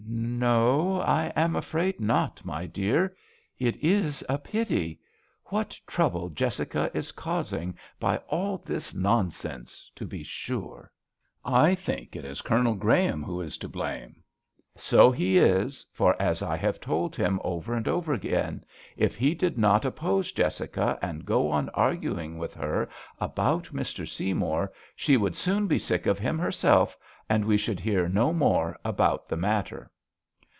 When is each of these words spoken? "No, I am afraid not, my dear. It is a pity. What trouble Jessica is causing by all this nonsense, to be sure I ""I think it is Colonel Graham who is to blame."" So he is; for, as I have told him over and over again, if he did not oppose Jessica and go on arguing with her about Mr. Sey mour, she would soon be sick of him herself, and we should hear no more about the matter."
"No, 0.51 0.99
I 1.01 1.27
am 1.37 1.55
afraid 1.55 1.99
not, 2.01 2.43
my 2.43 2.65
dear. 2.65 3.15
It 3.59 3.75
is 3.77 4.25
a 4.27 4.37
pity. 4.39 4.99
What 5.45 5.79
trouble 5.87 6.27
Jessica 6.29 6.89
is 6.95 7.11
causing 7.13 7.77
by 7.99 8.17
all 8.27 8.57
this 8.57 8.93
nonsense, 8.93 9.89
to 9.95 10.05
be 10.05 10.23
sure 10.23 10.91
I 11.45 11.67
""I 11.71 11.75
think 11.75 12.15
it 12.17 12.25
is 12.25 12.41
Colonel 12.41 12.73
Graham 12.73 13.23
who 13.23 13.39
is 13.39 13.55
to 13.59 13.69
blame."" 13.69 14.21
So 14.75 15.11
he 15.11 15.37
is; 15.37 15.85
for, 15.93 16.19
as 16.21 16.41
I 16.41 16.57
have 16.57 16.81
told 16.81 17.15
him 17.15 17.39
over 17.43 17.73
and 17.75 17.87
over 17.87 18.11
again, 18.11 18.65
if 18.97 19.15
he 19.15 19.33
did 19.35 19.57
not 19.59 19.85
oppose 19.85 20.31
Jessica 20.33 20.97
and 21.03 21.25
go 21.25 21.49
on 21.51 21.69
arguing 21.69 22.37
with 22.39 22.53
her 22.55 22.89
about 23.21 23.65
Mr. 23.65 24.05
Sey 24.07 24.33
mour, 24.33 24.73
she 24.97 25.15
would 25.17 25.35
soon 25.37 25.67
be 25.67 25.79
sick 25.79 26.05
of 26.07 26.17
him 26.19 26.37
herself, 26.39 26.97
and 27.29 27.45
we 27.45 27.55
should 27.57 27.79
hear 27.79 28.09
no 28.09 28.33
more 28.33 28.77
about 28.83 29.29
the 29.29 29.37
matter." 29.37 29.89